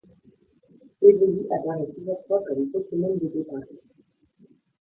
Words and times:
Évoli 1.03 1.45
apparaît 1.55 1.85
plusieurs 1.93 2.25
fois 2.25 2.41
comme 2.47 2.71
Pokémon 2.71 3.13
de 3.17 3.27
départ. 3.27 3.61